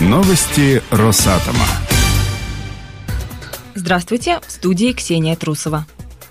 Новости 0.00 0.82
Росатома. 0.90 1.64
Здравствуйте, 3.76 4.40
в 4.44 4.50
студии 4.50 4.92
Ксения 4.92 5.36
Трусова. 5.36 5.86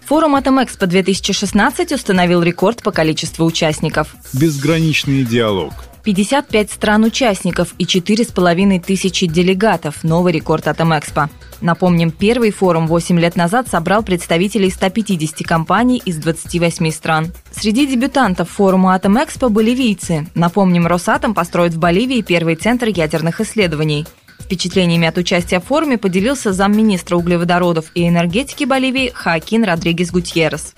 Форум 0.06 0.36
Атомэкспо 0.36 0.86
2016 0.86 1.94
установил 1.94 2.44
рекорд 2.44 2.84
по 2.84 2.92
количеству 2.92 3.46
участников. 3.46 4.16
Безграничный 4.34 5.24
диалог. 5.24 5.74
55 6.04 6.72
стран-участников 6.72 7.74
и 7.78 7.86
4,5 7.86 8.80
тысячи 8.82 9.26
делегатов– 9.26 10.00
новый 10.04 10.34
рекорд 10.34 10.68
Атомэкспо. 10.68 11.30
Напомним, 11.62 12.12
первый 12.12 12.52
форум 12.52 12.88
8 12.88 13.18
лет 13.20 13.38
назад 13.38 13.70
собрал 13.70 14.04
представителей 14.04 14.70
150 14.70 15.48
компаний 15.48 16.02
из 16.04 16.18
28 16.18 16.92
стран. 16.92 17.32
Среди 17.52 17.88
дебютантов 17.88 18.50
форума 18.50 18.96
Атомэкспо 18.96 19.48
боливийцы. 19.48 20.28
Напомним, 20.36 20.88
Росатом 20.88 21.34
построит 21.34 21.74
в 21.74 21.80
Боливии 21.80 22.22
первый 22.22 22.56
центр 22.56 22.88
ядерных 22.90 23.40
исследований. 23.40 24.06
Впечатлениями 24.40 25.08
от 25.08 25.18
участия 25.18 25.62
в 25.62 25.66
форуме 25.66 25.98
поделился 25.98 26.52
замминистра 26.52 27.16
углеводородов 27.16 27.86
и 27.96 28.10
энергетики 28.10 28.66
Боливии 28.66 29.12
Хакин 29.14 29.64
Родригес 29.64 30.12
Гутьеррес. 30.12 30.74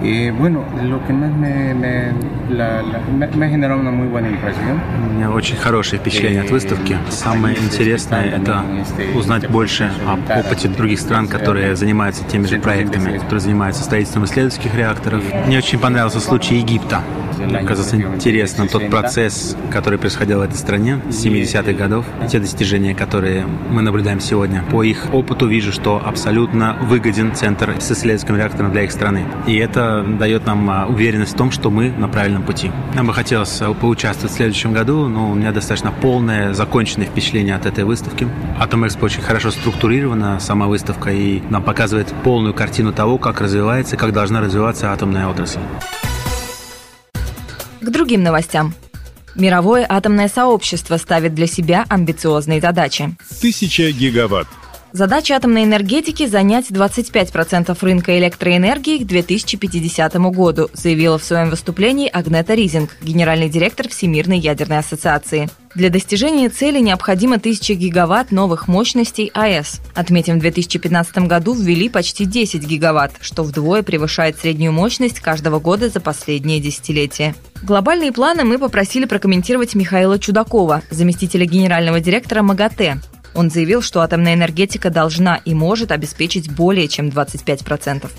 Y 0.00 0.30
bueno, 0.30 0.64
lo 0.82 1.04
que 1.06 1.12
más 1.12 1.30
me, 1.32 1.74
me, 1.74 2.12
la, 2.50 2.82
la, 2.82 3.00
me, 3.00 3.26
me 3.26 3.46
ha 3.46 3.48
generado 3.48 3.80
una 3.80 3.90
muy 3.90 4.06
buena 4.06 4.28
impresión. 4.28 4.80
У 5.06 5.12
меня 5.14 5.30
очень 5.30 5.56
хорошее 5.56 6.00
впечатление 6.00 6.42
от 6.42 6.50
выставки. 6.50 6.96
Самое 7.10 7.56
интересное– 7.58 8.24
это 8.38 8.62
узнать 9.16 9.48
больше 9.50 9.90
об 10.06 10.20
опыте 10.30 10.68
других 10.68 11.00
стран, 11.00 11.26
которые 11.26 11.74
занимаются 11.74 12.22
теми 12.24 12.46
же 12.46 12.58
проектами, 12.58 13.18
которые 13.18 13.40
занимаются 13.40 13.82
строительством 13.82 14.24
исследовательских 14.24 14.74
реакторов. 14.74 15.22
Мне 15.46 15.58
очень 15.58 15.78
понравился 15.80 16.20
случай 16.20 16.56
Египта. 16.56 17.02
Мне 17.38 17.62
казался 17.62 17.96
интересным 17.96 18.68
тот 18.68 18.88
процесс, 18.90 19.56
который 19.70 19.98
происходил 19.98 20.38
в 20.38 20.42
этой 20.42 20.56
стране 20.56 21.00
с 21.10 21.24
70-х 21.24 21.72
годов, 21.72 22.06
те 22.30 22.38
достижения, 22.38 22.94
которые 22.94 23.46
мы 23.70 23.82
наблюдаем 23.82 24.20
сегодня. 24.20 24.64
По 24.70 24.82
их 24.82 25.06
опыту 25.12 25.46
вижу, 25.46 25.72
что 25.72 26.02
абсолютно 26.04 26.76
выгоден 26.82 27.34
центр 27.34 27.74
с 27.80 27.90
исследовательским 27.92 28.36
реактором 28.36 28.72
для 28.72 28.84
их 28.84 28.92
страны. 28.92 29.24
И 29.46 29.56
это 29.56 30.04
дает 30.18 30.46
нам 30.46 30.68
а, 30.70 30.86
уверенность 30.86 31.34
в 31.34 31.36
том, 31.36 31.50
что 31.50 31.70
мы 31.70 31.90
на 31.90 32.08
правильном 32.08 32.42
пути. 32.42 32.70
Нам 32.94 33.06
бы 33.06 33.14
хотелось 33.14 33.60
а, 33.60 33.72
поучаствовать 33.74 34.32
в 34.32 34.36
следующем 34.36 34.72
году, 34.72 35.06
но 35.08 35.30
у 35.30 35.34
меня 35.34 35.52
достаточно 35.52 35.92
полное, 35.92 36.54
законченное 36.54 37.06
впечатление 37.06 37.54
от 37.54 37.66
этой 37.66 37.84
выставки. 37.84 38.28
Атом 38.58 38.86
Экспо 38.86 39.06
очень 39.06 39.22
хорошо 39.22 39.50
структурирована, 39.50 40.40
сама 40.40 40.66
выставка, 40.66 41.10
и 41.10 41.42
нам 41.50 41.62
показывает 41.62 42.08
полную 42.24 42.54
картину 42.54 42.92
того, 42.92 43.18
как 43.18 43.40
развивается 43.40 43.98
как 43.98 44.12
должна 44.12 44.40
развиваться 44.40 44.92
атомная 44.92 45.28
отрасль. 45.28 45.60
К 47.88 47.90
другим 47.90 48.22
новостям. 48.22 48.74
Мировое 49.34 49.86
атомное 49.88 50.28
сообщество 50.28 50.98
ставит 50.98 51.34
для 51.34 51.46
себя 51.46 51.86
амбициозные 51.88 52.60
задачи. 52.60 53.16
Тысяча 53.40 53.90
гигаватт. 53.92 54.46
Задача 54.92 55.36
атомной 55.36 55.64
энергетики– 55.64 56.26
занять 56.28 56.70
25% 56.70 57.76
рынка 57.82 58.18
электроэнергии 58.18 58.98
к 58.98 59.06
2050 59.06 60.14
году, 60.32 60.70
заявила 60.72 61.18
в 61.18 61.24
своем 61.24 61.50
выступлении 61.50 62.08
Агнета 62.08 62.54
Ризинг, 62.54 62.96
генеральный 63.02 63.50
директор 63.50 63.88
Всемирной 63.88 64.38
ядерной 64.38 64.78
ассоциации. 64.78 65.50
Для 65.74 65.90
достижения 65.90 66.48
цели 66.48 66.80
необходимо 66.80 67.36
1000 67.36 67.74
гигаватт 67.74 68.32
новых 68.32 68.66
мощностей 68.66 69.30
АЭС. 69.34 69.80
Отметим, 69.94 70.38
в 70.38 70.40
2015 70.40 71.18
году 71.18 71.52
ввели 71.52 71.90
почти 71.90 72.24
10 72.24 72.66
гигаватт, 72.66 73.12
что 73.20 73.42
вдвое 73.42 73.82
превышает 73.82 74.38
среднюю 74.38 74.72
мощность 74.72 75.20
каждого 75.20 75.60
года 75.60 75.90
за 75.90 76.00
последние 76.00 76.60
десятилетия. 76.60 77.34
Глобальные 77.62 78.12
планы 78.12 78.44
мы 78.44 78.58
попросили 78.58 79.04
прокомментировать 79.04 79.74
Михаила 79.74 80.18
Чудакова, 80.18 80.82
заместителя 80.90 81.44
генерального 81.44 82.00
директора 82.00 82.42
МАГАТЭ. 82.42 82.98
Он 83.34 83.50
заявил, 83.50 83.82
что 83.82 84.00
атомная 84.00 84.34
энергетика 84.34 84.90
должна 84.90 85.36
и 85.36 85.54
может 85.54 85.92
обеспечить 85.92 86.50
более 86.50 86.88
чем 86.88 87.08
25%. 87.08 88.10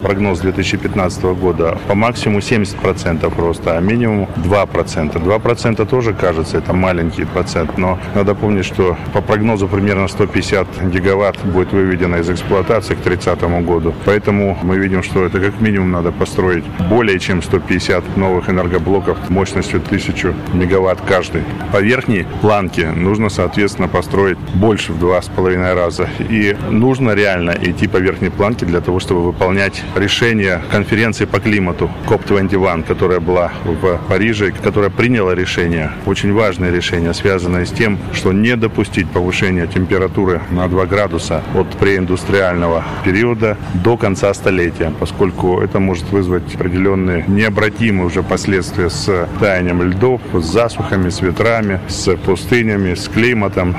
Прогноз 0.00 0.40
2015 0.40 1.22
года 1.38 1.78
по 1.86 1.94
максимуму 1.94 2.38
70% 2.38 3.38
роста, 3.38 3.76
а 3.76 3.80
минимум 3.82 4.28
2%. 4.36 5.12
2% 5.12 5.86
тоже 5.86 6.14
кажется, 6.14 6.56
это 6.56 6.72
маленький 6.72 7.26
процент, 7.26 7.76
но 7.76 7.98
надо 8.14 8.34
помнить, 8.34 8.64
что 8.64 8.96
по 9.12 9.20
прогнозу 9.20 9.68
примерно 9.68 10.08
150 10.08 10.90
гигаватт 10.90 11.44
будет 11.44 11.72
выведено 11.72 12.16
из 12.16 12.30
эксплуатации 12.30 12.94
к 12.94 13.00
30 13.00 13.42
году. 13.66 13.94
Поэтому 14.06 14.56
мы 14.62 14.78
видим, 14.78 15.02
что 15.02 15.26
это 15.26 15.38
как 15.38 15.60
минимум 15.60 15.90
надо 15.90 16.12
построить 16.12 16.64
более 16.88 17.18
чем 17.18 17.42
150 17.42 18.16
новых 18.16 18.48
энергоблоков 18.48 19.28
мощностью 19.28 19.82
1000 19.84 20.34
мегаватт 20.54 21.02
каждый. 21.06 21.42
По 21.72 21.82
верхней 21.82 22.26
планке 22.40 22.88
нужно, 22.88 23.28
соответственно, 23.28 23.86
построить 23.86 24.38
больше 24.54 24.94
в 24.94 24.98
два 24.98 25.20
с 25.20 25.28
половиной 25.28 25.74
раза. 25.74 26.08
И 26.20 26.56
нужно 26.70 27.10
реально 27.10 27.54
идти 27.60 27.86
по 27.86 27.98
верхней 27.98 28.30
планке 28.30 28.64
для 28.64 28.80
того, 28.80 28.98
чтобы 28.98 29.22
выполнять 29.24 29.82
решение 29.94 30.62
конференции 30.70 31.24
по 31.24 31.40
климату 31.40 31.90
COP21, 32.06 32.84
которая 32.84 33.20
была 33.20 33.52
в 33.64 33.98
Париже, 34.08 34.52
которая 34.52 34.90
приняла 34.90 35.34
решение, 35.34 35.92
очень 36.06 36.32
важное 36.32 36.70
решение, 36.70 37.14
связанное 37.14 37.64
с 37.64 37.70
тем, 37.70 37.98
что 38.12 38.32
не 38.32 38.56
допустить 38.56 39.10
повышения 39.10 39.66
температуры 39.66 40.40
на 40.50 40.68
2 40.68 40.86
градуса 40.86 41.42
от 41.54 41.68
преиндустриального 41.78 42.84
периода 43.04 43.56
до 43.74 43.96
конца 43.96 44.32
столетия, 44.34 44.92
поскольку 44.98 45.60
это 45.60 45.80
может 45.80 46.10
вызвать 46.10 46.54
определенные 46.54 47.24
необратимые 47.28 48.06
уже 48.06 48.22
последствия 48.22 48.90
с 48.90 49.28
таянием 49.40 49.82
льдов, 49.82 50.20
с 50.34 50.44
засухами, 50.44 51.10
с 51.10 51.20
ветрами, 51.20 51.80
с 51.88 52.16
пустынями, 52.16 52.94
с 52.94 53.08
климатом. 53.08 53.76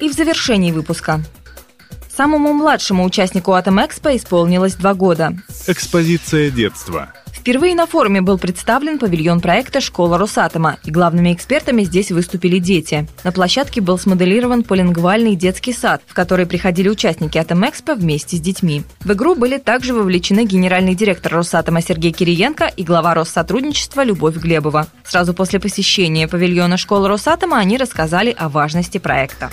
И 0.00 0.08
в 0.08 0.12
завершении 0.12 0.72
выпуска. 0.72 1.20
Самому 2.14 2.52
младшему 2.52 3.04
участнику 3.04 3.52
Атом-Экспо 3.52 4.14
исполнилось 4.16 4.74
два 4.74 4.92
года. 4.92 5.32
Экспозиция 5.66 6.50
детства. 6.50 7.08
Впервые 7.32 7.74
на 7.74 7.86
форуме 7.86 8.20
был 8.20 8.38
представлен 8.38 9.00
павильон 9.00 9.40
проекта 9.40 9.80
«Школа 9.80 10.16
Росатома», 10.16 10.76
и 10.84 10.92
главными 10.92 11.32
экспертами 11.32 11.82
здесь 11.82 12.12
выступили 12.12 12.58
дети. 12.58 13.08
На 13.24 13.32
площадке 13.32 13.80
был 13.80 13.98
смоделирован 13.98 14.62
полингвальный 14.62 15.34
детский 15.34 15.72
сад, 15.72 16.02
в 16.06 16.14
который 16.14 16.46
приходили 16.46 16.88
участники 16.88 17.38
Атом-Экспо 17.38 17.94
вместе 17.94 18.36
с 18.36 18.40
детьми. 18.40 18.84
В 19.00 19.12
игру 19.14 19.34
были 19.34 19.58
также 19.58 19.92
вовлечены 19.92 20.44
генеральный 20.44 20.94
директор 20.94 21.32
Росатома 21.32 21.82
Сергей 21.82 22.12
Кириенко 22.12 22.66
и 22.66 22.84
глава 22.84 23.14
Россотрудничества 23.14 24.04
Любовь 24.04 24.36
Глебова. 24.36 24.86
Сразу 25.02 25.34
после 25.34 25.58
посещения 25.58 26.28
павильона 26.28 26.76
«Школа 26.76 27.08
Росатома» 27.08 27.56
они 27.58 27.76
рассказали 27.76 28.32
о 28.38 28.48
важности 28.48 28.98
проекта. 28.98 29.50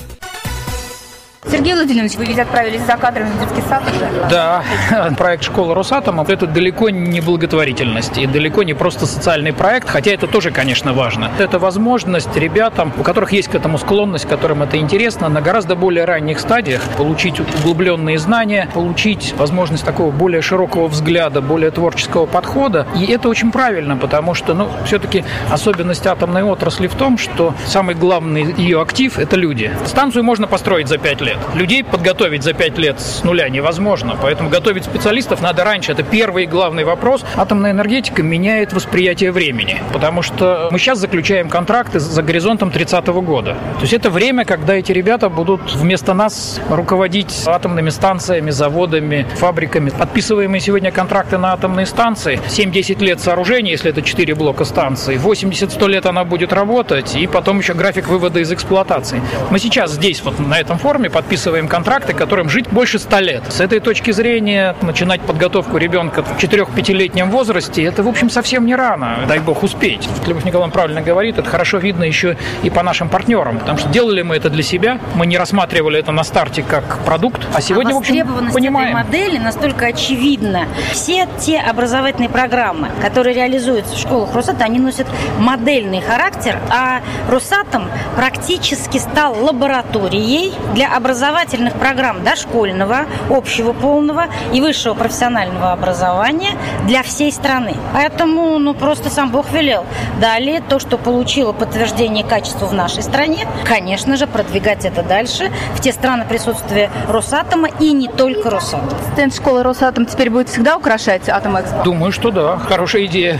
Сергей 1.46 1.74
Владимирович, 1.74 2.16
вы 2.16 2.26
ведь 2.26 2.38
отправились 2.38 2.82
за 2.82 2.98
кадрами 2.98 3.30
в 3.30 3.40
детский 3.40 3.62
сад 3.70 3.82
уже? 3.96 4.10
Да, 4.30 4.64
проект 5.18 5.44
«Школа 5.46 5.74
Росатома»– 5.74 6.26
это 6.28 6.48
далеко 6.48 6.90
не 6.90 7.22
благотворительность 7.22 8.18
и 8.18 8.28
далеко 8.28 8.64
не 8.64 8.74
просто 8.74 9.06
социальный 9.06 9.54
проект, 9.54 9.90
хотя 9.90 10.12
это 10.12 10.28
тоже, 10.28 10.52
конечно, 10.52 10.92
важно. 10.92 11.32
Это 11.40 11.58
возможность 11.58 12.36
ребятам, 12.36 12.92
у 12.98 13.04
которых 13.04 13.32
есть 13.32 13.48
к 13.48 13.56
этому 13.56 13.78
склонность, 13.78 14.28
которым 14.28 14.64
это 14.64 14.78
интересно, 14.78 15.30
на 15.30 15.42
гораздо 15.42 15.76
более 15.76 16.04
ранних 16.04 16.40
стадиях 16.42 16.82
получить 16.98 17.40
углубленные 17.40 18.18
знания, 18.18 18.70
получить 18.74 19.34
возможность 19.38 19.86
такого 19.86 20.12
более 20.12 20.42
широкого 20.42 20.88
взгляда, 20.88 21.42
более 21.42 21.72
творческого 21.72 22.26
подхода. 22.26 22.86
И 22.98 23.06
это 23.06 23.30
очень 23.30 23.52
правильно, 23.52 23.96
потому 23.96 24.34
что, 24.34 24.54
ну, 24.54 24.70
все-таки 24.86 25.24
особенность 25.50 26.06
атомной 26.06 26.44
отрасли 26.44 26.88
в 26.88 26.96
том, 26.96 27.18
что 27.18 27.54
самый 27.66 27.96
главный 27.96 28.54
ее 28.58 28.82
актив– 28.82 29.18
это 29.20 29.38
люди. 29.38 29.72
Станцию 29.86 30.26
можно 30.26 30.46
построить 30.48 30.90
за 30.90 30.98
пять 30.98 31.22
лет, 31.22 31.29
лет. 31.30 31.40
Людей 31.56 31.84
подготовить 31.84 32.44
за 32.44 32.54
5 32.54 32.78
лет 32.78 33.00
с 33.00 33.24
нуля 33.24 33.50
невозможно, 33.50 34.18
поэтому 34.22 34.50
готовить 34.50 34.86
специалистов 34.86 35.42
надо 35.42 35.64
раньше. 35.64 35.92
Это 35.92 36.04
первый 36.04 36.44
и 36.44 36.48
главный 36.48 36.84
вопрос. 36.84 37.24
Атомная 37.36 37.72
энергетика 37.72 38.24
меняет 38.24 38.74
восприятие 38.74 39.32
времени, 39.32 39.82
потому 39.94 40.22
что 40.22 40.70
мы 40.72 40.80
сейчас 40.80 41.00
заключаем 41.00 41.50
контракты 41.50 42.00
за 42.00 42.22
горизонтом 42.24 42.72
30 42.72 43.14
-го 43.14 43.22
года. 43.22 43.54
То 43.76 43.82
есть 43.82 43.94
это 43.94 44.10
время, 44.10 44.46
когда 44.46 44.74
эти 44.74 44.92
ребята 44.92 45.30
будут 45.30 45.62
вместо 45.76 46.14
нас 46.14 46.60
руководить 46.70 47.44
атомными 47.46 47.90
станциями, 47.90 48.52
заводами, 48.52 49.26
фабриками. 49.36 49.90
Подписываемые 49.90 50.62
сегодня 50.62 50.92
контракты 50.92 51.38
на 51.38 51.54
атомные 51.54 51.86
станции, 51.86 52.40
7-10 52.48 53.04
лет 53.04 53.20
сооружения, 53.20 53.72
если 53.72 53.92
это 53.92 54.02
4 54.02 54.36
блока 54.36 54.66
станции, 54.66 55.18
80-100 55.18 55.88
лет 55.88 56.06
она 56.06 56.24
будет 56.24 56.54
работать, 56.54 57.16
и 57.16 57.28
потом 57.28 57.60
еще 57.60 57.74
график 57.74 58.08
вывода 58.08 58.40
из 58.40 58.52
эксплуатации. 58.52 59.22
Мы 59.52 59.60
сейчас 59.60 59.92
здесь, 59.92 60.24
вот 60.24 60.40
на 60.40 60.60
этом 60.60 60.78
форуме, 60.78 61.10
подписываем 61.20 61.68
контракты, 61.68 62.14
которым 62.14 62.50
жить 62.50 62.70
больше 62.70 62.98
ста 62.98 63.20
лет. 63.20 63.44
С 63.50 63.60
этой 63.60 63.82
точки 63.82 64.12
зрения 64.12 64.74
начинать 64.82 65.20
подготовку 65.20 65.76
ребенка 65.76 66.24
в 66.24 66.38
4-5-летнем 66.42 67.30
возрасте, 67.30 67.84
это, 67.84 68.04
в 68.04 68.08
общем, 68.08 68.30
совсем 68.30 68.66
не 68.66 68.74
рано. 68.74 69.18
Дай 69.28 69.40
бог 69.40 69.62
успеть. 69.62 70.08
Любовь 70.26 70.46
Николаевна 70.46 70.72
правильно 70.72 71.02
говорит, 71.02 71.38
это 71.38 71.50
хорошо 71.50 71.78
видно 71.80 72.06
еще 72.06 72.38
и 72.64 72.70
по 72.70 72.84
нашим 72.84 73.10
партнерам, 73.10 73.60
потому 73.60 73.78
что 73.78 73.90
делали 73.90 74.22
мы 74.22 74.38
это 74.38 74.50
для 74.50 74.64
себя, 74.64 74.98
мы 75.14 75.26
не 75.26 75.38
рассматривали 75.38 76.00
это 76.00 76.14
на 76.14 76.24
старте 76.24 76.64
как 76.64 77.00
продукт, 77.00 77.46
а 77.54 77.60
сегодня, 77.60 77.92
а 77.92 77.96
в 77.96 77.98
общем, 77.98 78.54
понимаем. 78.54 78.96
этой 78.96 79.04
модели 79.04 79.38
настолько 79.40 79.88
очевидна. 79.88 80.68
Все 80.94 81.28
те 81.38 81.60
образовательные 81.60 82.30
программы, 82.30 82.92
которые 83.02 83.36
реализуются 83.36 83.94
в 83.94 84.00
школах 84.00 84.34
Росатом, 84.34 84.62
они 84.62 84.80
носят 84.80 85.08
модельный 85.38 86.00
характер, 86.00 86.60
а 86.70 87.02
Росатом 87.28 87.90
практически 88.16 89.00
стал 89.00 89.44
лабораторией 89.44 90.54
для 90.74 90.96
образовательных 91.10 91.74
программ 91.74 92.24
дошкольного, 92.24 93.08
общего 93.32 93.74
полного 93.74 94.28
и 94.54 94.62
высшего 94.62 94.94
профессионального 94.94 95.72
образования 95.72 96.52
для 96.86 97.02
всей 97.02 97.32
страны. 97.32 97.76
Поэтому, 97.96 98.60
ну, 98.60 98.76
просто 98.76 99.10
сам 99.10 99.32
Бог 99.32 99.52
велел. 99.52 99.88
Далее, 100.22 100.62
то, 100.62 100.78
что 100.78 101.00
получило 101.00 101.52
подтверждение 101.52 102.24
качества 102.24 102.68
в 102.68 102.74
нашей 102.74 103.02
стране, 103.02 103.48
конечно 103.66 104.18
же, 104.18 104.28
продвигать 104.28 104.86
это 104.86 105.02
дальше 105.02 105.52
в 105.74 105.82
те 105.82 105.94
страны 105.94 106.26
присутствия 106.30 106.92
Росатома 107.08 107.70
и 107.80 107.92
не 107.92 108.08
только 108.08 108.52
Росатома. 108.52 108.92
Стенд 109.14 109.34
школы 109.34 109.64
Росатом 109.64 110.06
теперь 110.06 110.30
будет 110.30 110.50
всегда 110.50 110.78
украшать 110.78 111.28
Атом 111.28 111.60
Экспо? 111.60 111.82
Думаю, 111.84 112.12
что 112.12 112.30
да, 112.30 112.60
хорошая 112.60 113.08
идея. 113.08 113.40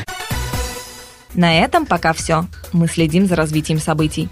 На 1.36 1.60
этом 1.60 1.86
пока 1.86 2.14
все. 2.14 2.46
Мы 2.74 2.88
следим 2.88 3.28
за 3.28 3.36
развитием 3.36 3.78
событий. 3.78 4.28